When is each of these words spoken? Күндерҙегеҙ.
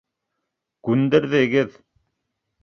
Күндерҙегеҙ. 0.89 1.79